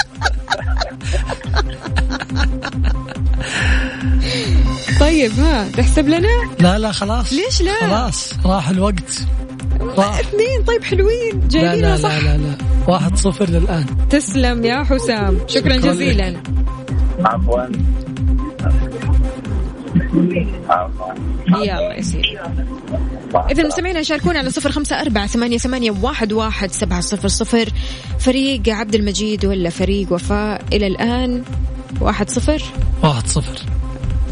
[5.00, 6.28] طيب ها تحسب لنا؟
[6.60, 7.32] لا لا خلاص.
[7.32, 9.22] ليش لا؟ خلاص راح الوقت.
[9.80, 10.18] راح.
[10.18, 12.14] اثنين طيب حلوين لا جايبينها لا صح.
[12.14, 12.56] لا لا لا.
[12.88, 13.86] واحد صفر للآن.
[14.10, 15.38] تسلم يا حسام.
[15.48, 16.42] شكرا شكراً جزيلا.
[17.24, 17.62] عفوا.
[21.48, 22.38] يلا يا سيدي
[23.50, 27.68] إذا مستمعينا شاركونا على صفر خمسة أربعة ثمانية, ثمانية واحد, واحد سبعة صفر صفر.
[28.20, 31.42] فريق عبد المجيد ولا فريق وفاء؟ إلى الآن
[32.00, 32.62] واحد صفر.
[33.02, 33.58] واحد صفر.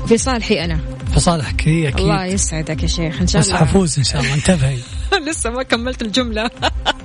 [0.07, 0.81] في صالحي أنا.
[1.12, 3.61] في صالحك هي الله أكيد يسعدك يا شيخ إن شاء بس الله.
[3.61, 4.35] حفوز إن شاء الله.
[4.35, 4.79] انتبهي.
[5.31, 6.51] لسه ما كملت الجملة.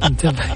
[0.04, 0.56] انتبهي.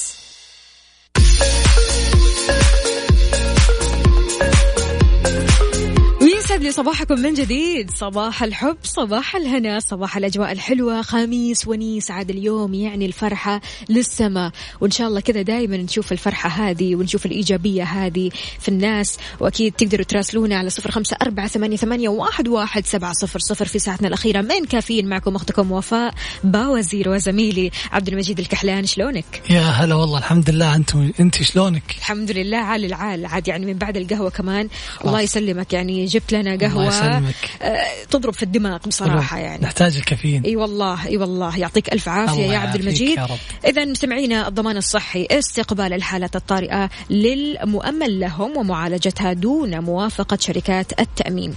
[6.61, 7.91] ويسعد لي صباحكم من جديد.
[7.91, 11.01] صباح الحب صباح الهنا صباح الأجواء الحلوة.
[11.01, 14.51] خميس ونيس عاد اليوم يعني الفرحة للسماء
[14.81, 19.17] وإن شاء الله كذا دائما نشوف الفرحة هذه ونشوف الإيجابية هذه في الناس.
[19.39, 23.79] وأكيد تقدروا تراسلونا على صفر خمسة أربعة ثمانية, ثمانية واحد, واحد سبعة صفر صفر في
[23.79, 24.41] ساعتنا الأخيرة.
[24.41, 30.49] من كافيين معكم أختكم وفاء باوزير وزميلي عبد المجيد الكحلان شلونك؟ يا هلا والله الحمد
[30.49, 30.75] لله.
[30.75, 33.25] انت أنت شلونك؟ الحمد لله عال العال.
[33.25, 34.69] عاد يعني من بعد القهوة كمان.
[35.05, 35.73] الله يسلمك.
[35.73, 37.35] يعني جبت لنا قهوة الله يسلمك.
[37.61, 39.63] آه، تضرب في الدماغ بصراحة يعني.
[39.63, 40.43] نحتاج الكافيين.
[40.43, 41.57] إي والله إي والله.
[41.57, 43.19] يعطيك ألف عافية يا عبد المجيد.
[43.65, 51.55] اذا مستمعينا الضمان الصحي استقبال الحالات الطارئة للمؤمن لهم ومعالجتها دون موافقة شركات التأمين.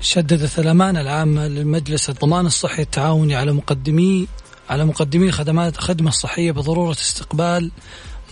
[0.00, 4.26] شددت الأمانة العامة لمجلس الضمان الصحي التعاوني على مقدمي
[4.70, 7.70] على مقدمي خدمات الخدمة الصحية بضرورة استقبال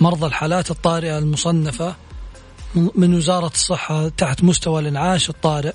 [0.01, 1.95] مرضى الحالات الطارئة المصنفة
[2.75, 5.73] من وزارة الصحة تحت مستوى الإنعاش الطارئ.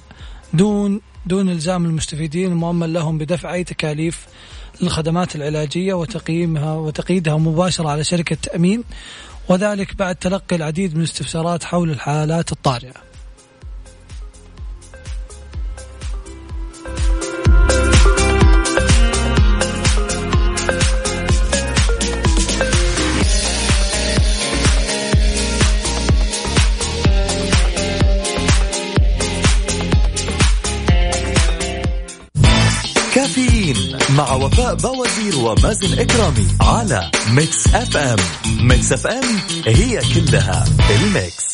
[0.53, 4.27] دون دون إلزام المستفيدين المؤمن لهم بدفع أي تكاليف
[4.81, 8.83] للخدمات العلاجية وتقييمها وتقييدها مباشرة على شركة تأمين
[9.49, 13.02] وذلك بعد تلقي العديد من الاستفسارات حول الحالات الطارئة.
[34.17, 38.17] مع وفاء باوزير ومازن إكرامي على Mix FM.
[38.67, 39.23] Mix FM
[39.65, 41.53] هي كلها ال mix.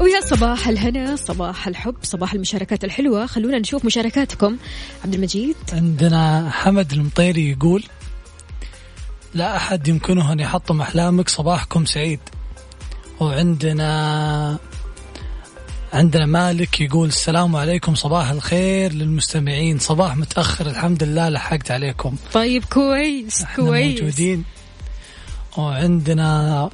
[0.00, 3.26] ويا صباح الهنا صباح الحب صباح المشاركات الحلوة.
[3.26, 4.56] خلونا نشوف مشاركاتكم.
[5.04, 5.56] عبد المجيد.
[5.72, 7.84] عندنا حمد المطيري يقول
[9.36, 12.20] لا أحد يمكنه أن يحطم أحلامك صباحكم سعيد.
[13.20, 14.58] وعندنا
[15.92, 19.78] عندنا مالك يقول السلام عليكم صباح الخير للمستمعين.
[19.78, 22.16] صباح متأخر الحمد لله لحقت عليكم.
[22.32, 24.00] طيب كويس كويس.
[24.00, 24.44] موجودين.
[25.56, 26.70] وعندنا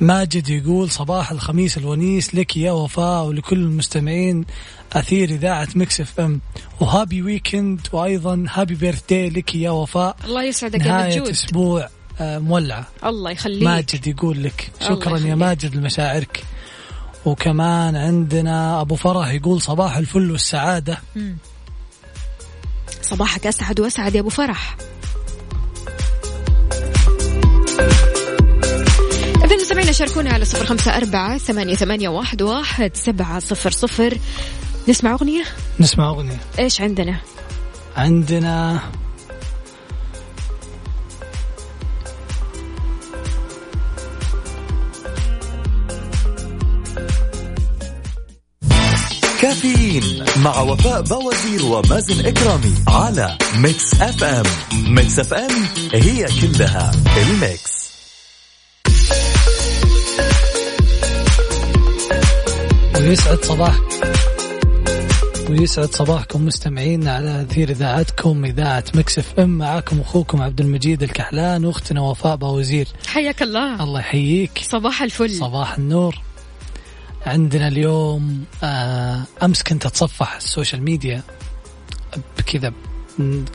[0.00, 4.44] ماجد يقول صباح الخميس الونيس لك يا وفاء ولكل المستمعين.
[4.92, 6.40] أثير إذاعة Mix FM.
[6.80, 10.16] و happy weekend وأيضا happy birthday لك يا وفاء.
[10.24, 11.28] الله يسعدك يا نهاية مجود.
[11.28, 11.88] أسبوع
[12.20, 13.62] آه، مولعه الله يخليك.
[13.62, 15.34] ماجد يقول لك شكرا يا.
[15.34, 16.44] ماجد لمشاعرك.
[17.24, 20.98] وكمان عندنا أبو فرح يقول صباح الفل والسعادة.
[23.02, 24.76] صباحك أسعد وأسعد يا أبو فرح.
[29.44, 34.18] إذا مستمعينا شاركونا على صفر خمسة أربعة ثمانية, ثمانية واحد, واحد سبعة صفر صفر.
[34.88, 35.44] نسمع أغنية؟
[35.80, 36.40] نسمع أغنية.
[36.58, 37.16] إيش عندنا؟
[37.96, 38.80] عندنا
[49.40, 57.82] كافيين مع وفاء باوزير ومازن إكرامي على Mix FM Mix FM هي كلها ال mix.
[63.00, 63.74] ويسعد صباح
[65.50, 69.58] ويسعد صباحكم مستمعينا على أثير إذاعتكم إذاعة Mix FM.
[69.58, 73.82] معاكم أخوكم عبد المجيد الكحلان واختنا وفاء باوزير حياك الله.
[73.82, 74.60] الله يحييك.
[74.62, 75.30] صباح الفل.
[75.30, 76.18] صباح النور.
[77.26, 81.22] عندنا اليوم آه أمس كنت أتصفح ال social media
[82.38, 82.72] بكذا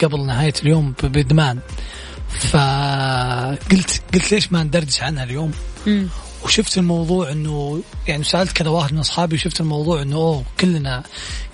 [0.04, 1.60] قبل نهاية اليوم بادمان
[2.30, 5.52] فقلت قلت ليش ما ندردش عنها اليوم.
[6.46, 11.04] وشفت الموضوع إنه يعني سألت كذا واحد من أصحابي وشفت الموضوع إنه أوه كلنا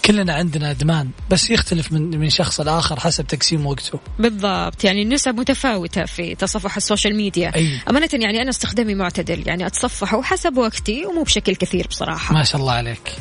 [0.06, 3.99] كلنا عندنا ادمان بس يختلف من من شخص لآخر حسب تقسيم وقته.
[4.20, 7.56] بالضبط يعني النسب متفاوتة في تصفح ال social media.
[7.56, 7.80] أي.
[7.89, 12.34] أمانة يعني أنا استخدامي معتدل يعني أتصفحه حسب وقتي ومو بشكل كثير بصراحة.
[12.34, 13.16] ما شاء الله عليك.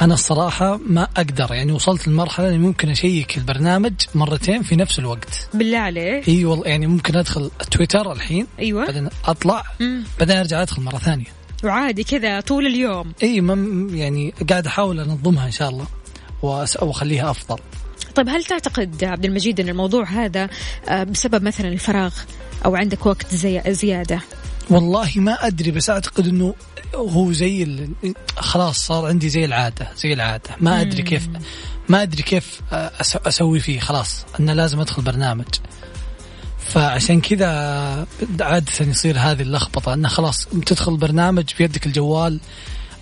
[0.00, 5.48] أنا الصراحة ما أقدر يعني وصلت لمرحلة إني ممكن أشيك البرنامج مرتين في نفس الوقت.
[5.54, 6.28] بالله عليك.
[6.28, 8.86] إي والله يعني ممكن أدخل تويتر الحين أيوة.
[8.86, 10.04] بعدين أطلع مم.
[10.18, 11.26] بعدين أرجع أدخل مرة ثانية.
[11.64, 13.12] وعادي كذا طول اليوم.
[13.22, 13.36] إي
[13.98, 15.86] يعني قاعد أحاول أنظمها إن شاء الله.
[16.42, 17.58] واخليها أفضل.
[18.14, 20.48] طيب هل تعتقد عبد المجيد أن الموضوع هذا
[20.88, 22.14] آه، بسبب مثلا الفراغ
[22.64, 24.20] أو عندك وقت زي زيادة؟
[24.70, 26.54] والله ما أدري بس أعتقد إنه
[26.94, 27.88] هو زي ال...
[28.36, 30.50] خلاص صار عندي زي العادة زي العادة.
[30.60, 31.28] ما أدري كيف
[31.88, 33.16] ما أدري كيف أس...
[33.16, 33.80] أسوي فيه.
[33.80, 35.46] خلاص انه لازم أدخل برنامج.
[36.58, 37.48] فعشان كذا
[38.40, 42.40] عادة يصير هذه اللخبطة إنه خلاص تدخل برنامج في يدك الجوال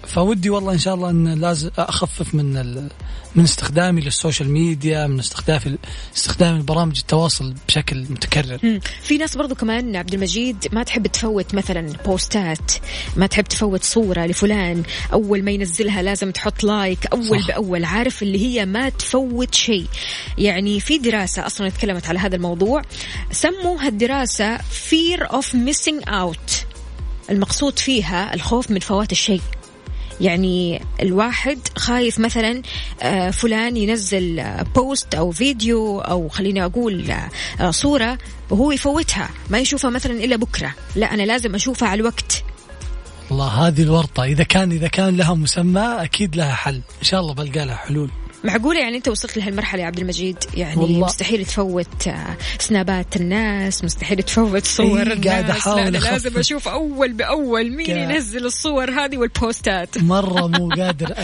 [0.06, 2.88] فودي والله إن شاء الله إن لازم أخفف من ال...
[3.36, 5.78] من استخدامي لل social media من استخدامي
[6.16, 8.80] استخدامي لبرامج التواصل بشكل متكرر مم.
[9.02, 12.72] في ناس برضو كمان عبد المجيد ما تحب تفوت مثلا بوستات
[13.16, 14.82] ما تحب تفوت صورة لفلان
[15.12, 17.46] أول ما ينزلها لازم تحط like أول صح.
[17.46, 19.86] بأول عارف اللي هي ما تفوت شيء
[20.38, 22.82] يعني في دراسة أصلا تكلمت على هذا الموضوع
[23.32, 26.66] سموا هالدراسة fear of missing out
[27.30, 29.40] المقصود فيها الخوف من فوات الشيء
[30.20, 32.62] يعني الواحد خايف مثلا
[33.02, 37.10] آه، فلان ينزل post أو فيديو أو خليني أقول
[37.60, 38.18] آه، صورة
[38.50, 40.74] وهو يفوتها ما يشوفها مثلا إلا بكرة.
[40.96, 42.44] لا أنا لازم أشوفها على الوقت.
[43.30, 46.74] والله هذه الورطة إذا كان إذا كان لها مسمى أكيد لها حل.
[46.74, 48.10] إن شاء الله بلقى لها حلول.
[48.46, 51.06] معقولة يعني أنت وصلت لهالمرحلة يا عبد المجيد؟ يعني والله.
[51.06, 55.26] مستحيل تفوت آه، سنابات الناس مستحيل تفوت صور إيه، الناس.
[55.26, 55.98] قاعد أحاول لا أنا.
[55.98, 58.10] لازم أشوف أول بأول مين قاعد.
[58.10, 59.98] ينزل الصور هذه والبوستات.
[59.98, 61.14] مرة مو قادر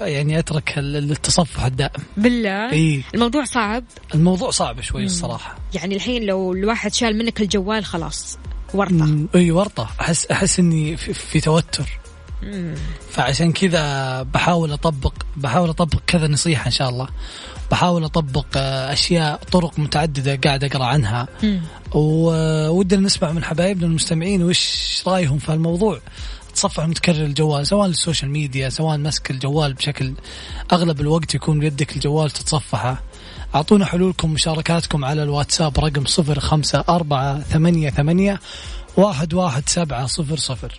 [0.00, 2.02] يعني أترك ال- التصفح الدائم.
[2.16, 3.02] بالله؟ إيه.
[3.14, 5.56] الموضوع صعب؟ الموضوع صعب شوي الصراحة.
[5.74, 8.38] يعني الحين لو الواحد شال منك الجوال خلاص
[8.74, 8.92] ورطة.
[8.94, 9.88] مم، إي ورطة.
[10.00, 11.98] احس أحس إني في, في توتر.
[13.10, 17.08] فعشان كذا بحاول اطبق بحاول أطبق كذا نصيحة إن شاء الله.
[17.70, 21.28] بحاول أطبق آه، أشياء طرق متعددة قاعد أقرأ عنها.
[21.94, 26.00] وودنا نسمع من حبايبنا المستمعين وش رأيهم في الموضوع.
[26.54, 30.14] تصفح متكرر الجوال سواء لل social media سواء مسك الجوال بشكل
[30.72, 33.02] أغلب الوقت يكون بيدك الجوال تتصفحه.
[33.54, 38.40] أعطونا حلولكم مشاركاتكم على الواتساب رقم صفر خمسة أربعة ثمانية ثمانية
[38.96, 40.78] واحد واحد سبعة صفر صفر.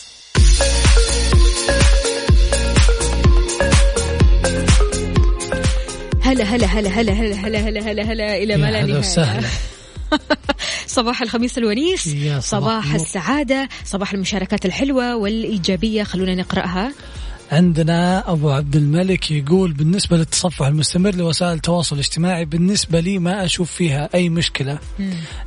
[6.31, 9.47] هلا هلا هلا هلا هلا هلا هلا هلا هلا إلى ما لا وسهلا.
[10.87, 13.01] صباح الخميس الونيس صباح صباح النور.
[13.01, 16.91] السعاده صباح المشاركات الحلوه والايجابيه خلونا نقراها
[17.51, 23.71] عندنا أبو عبد الملك يقول بالنسبة للتصفح المستمر لوسائل التواصل الاجتماعي بالنسبة لي ما أشوف
[23.71, 24.79] فيها أي مشكلة.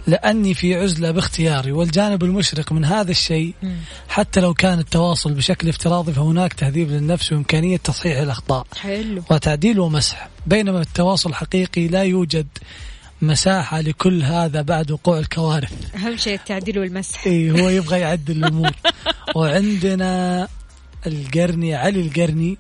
[0.07, 3.55] لأني في عزلة باختياري والجانب المشرق من هذا الشيء
[4.09, 8.67] حتى لو كان التواصل بشكل افتراضي فهناك تهذيب للنفس وإمكانية تصحيح الأخطاء.
[8.77, 9.23] حلو.
[9.31, 10.29] وتعديل ومسح.
[10.47, 12.47] بينما التواصل الحقيقي لا يوجد
[13.23, 15.73] مساحة لكل هذا بعد وقوع الكوارث.
[15.95, 17.27] أهم شيء التعديل والمسح.
[17.27, 18.71] اي هو يبغى يعدل الأمور.
[19.37, 20.49] وعندنا
[21.07, 22.59] القرني علي القرني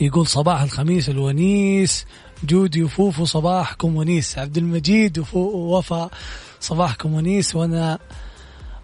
[0.00, 2.06] يقول صباح الخميس الونيس
[2.44, 4.38] جودي وفوفو صباحكم ونيس.
[4.38, 6.10] عبد المجيد وفو ووفا
[6.60, 7.56] صباحكم ونيس.
[7.56, 7.98] وانا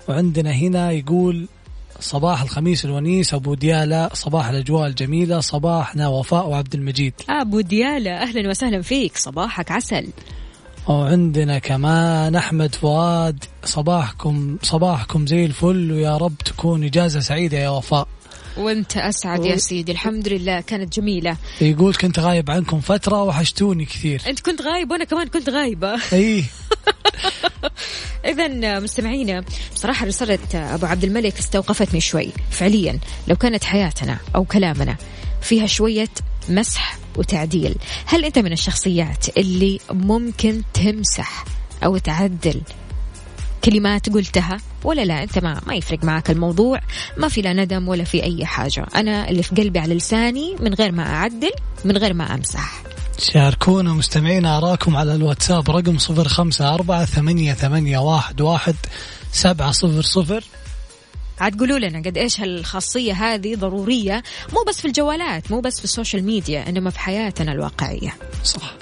[0.08, 1.48] وعندنا هنا يقول
[2.00, 7.14] صباح الخميس الونيس أبو ديالا صباح الأجواء الجميلة صباحنا وفاء وعبد المجيد.
[7.28, 10.08] أبو ديالا أهلا وسهلا فيك صباحك عسل.
[10.88, 18.08] وعندنا كمان أحمد فؤاد صباحكم صباحكم زي الفل ويا رب تكون إجازة سعيدة يا وفاء.
[18.56, 19.92] وانت أسعد يا سيدي.
[19.92, 21.36] الحمد لله كانت جميلة.
[21.60, 24.22] يقول كنت غايب عنكم فترة وحشتوني كثير.
[24.26, 26.00] أنت كنت غايب وأنا كمان كنت غايبة.
[26.12, 26.44] إي.
[28.30, 29.44] اذا مستمعينا
[29.74, 32.28] بصراحة رسالة أبو عبد الملك استوقفتني شوي.
[32.50, 32.98] فعليا
[33.28, 34.96] لو كانت حياتنا أو كلامنا
[35.42, 36.08] فيها شوية
[36.48, 37.74] مسح وتعديل
[38.06, 41.44] هل أنت من الشخصيات اللي ممكن تمسح
[41.84, 42.60] أو تعدل
[43.66, 46.80] كلمات قلتها ولا لا أنت ما ما يفرق معك الموضوع
[47.16, 48.86] ما في لا ندم ولا في أي حاجة.
[48.96, 51.50] أنا اللي في قلبي على لساني من غير ما أعدل
[51.84, 52.82] من غير ما أمسح.
[53.18, 58.74] شاركونا مستمعينا أراكم على الواتساب رقم صفر خمسة أربعة ثمانية, ثمانية واحد, واحد
[59.32, 60.44] سبعة صفر صفر.
[61.40, 65.84] عاد قولوا لنا قد إيش هالخاصية هذه ضرورية مو بس في الجوالات مو بس في
[65.84, 68.14] السوشيال ميديا إنما في حياتنا الواقعية.
[68.44, 68.74] صح.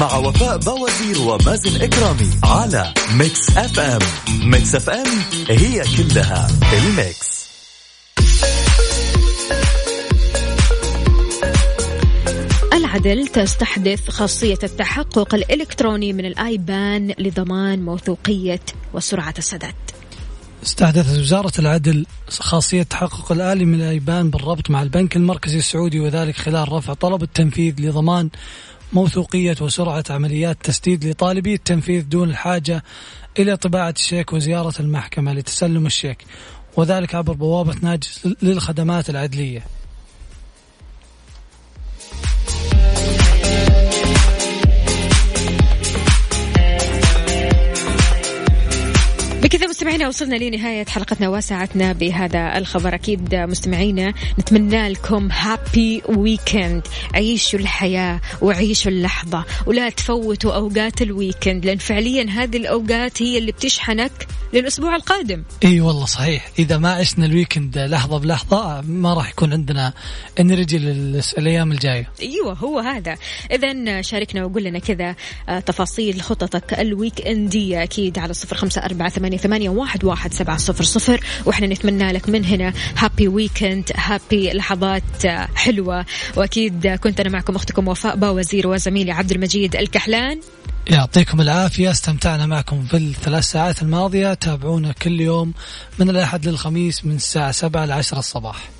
[0.00, 3.98] مع وفاء بوازير ومازن إكرامي على ميكس أف أم.
[4.50, 5.06] ميكس أف أم
[5.48, 7.40] هي كلها الميكس.
[12.72, 18.60] العدل تستحدث خاصية التحقق الإلكتروني من الآيبان لضمان موثوقية
[18.94, 19.74] وسرعة السداد.
[20.62, 26.72] استحدثت وزارة العدل خاصية تحقق الآلي من الأيبان بالربط مع البنك المركزي السعودي وذلك خلال
[26.72, 28.28] رفع طلب التنفيذ لضمان
[28.92, 32.84] موثوقية وسرعة عمليات تسديد لطالبي التنفيذ دون الحاجة
[33.38, 36.24] إلى طباعة الشيك وزيارة المحكمة لتسلم الشيك
[36.76, 39.79] وذلك عبر بوابة ناجز للخدمات العدلية.
[49.80, 52.94] مستمعينا وصلنا لنهاية حلقتنا وساعتنا بهذا الخبر.
[52.94, 61.66] أكيد مستمعينا نتمنى لكم happy weekend عيشوا الحياة وعيشوا اللحظة ولا تفوتوا أوقات ال weekend
[61.66, 65.42] لأن فعليا هذه الأوقات هي اللي بتشحنك للأسبوع القادم.
[65.64, 66.48] إي والله صحيح.
[66.58, 69.92] إذا ما عشنا ال weekend لحظة بلحظة ما راح يكون عندنا
[70.40, 72.10] energy للأيام الجاية.
[72.22, 73.16] أيوه هو هذا.
[73.52, 75.16] اذا شاركنا وقول لنا كذا
[75.48, 80.56] آه، تفاصيل خططك ال weekend ديه أكيد على صفر خمسة أربعة ثمانية, واحد واحد سبعة
[80.56, 81.20] صفر صفر.
[81.46, 86.06] وإحنا نتمنى لك من هنا happy weekend happy لحظات آه، حلوة.
[86.36, 90.40] وأكيد كنت أنا معكم أختكم وفاء باوزير وزميلي عبد المجيد الكحلان.
[90.86, 94.34] يعطيكم العافية استمتعنا معكم في الثلاث ساعات الماضية.
[94.34, 95.52] تابعونا كل يوم
[95.98, 98.70] من الأحد للخميس من الساعة 7 ل 10 الصباح.